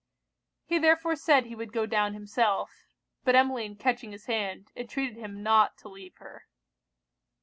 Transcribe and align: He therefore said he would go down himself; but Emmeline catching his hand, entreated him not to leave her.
He 0.65 0.79
therefore 0.79 1.15
said 1.15 1.45
he 1.45 1.53
would 1.53 1.71
go 1.71 1.85
down 1.85 2.15
himself; 2.15 2.87
but 3.23 3.35
Emmeline 3.35 3.75
catching 3.75 4.11
his 4.13 4.25
hand, 4.25 4.71
entreated 4.75 5.17
him 5.17 5.43
not 5.43 5.77
to 5.77 5.89
leave 5.89 6.15
her. 6.17 6.47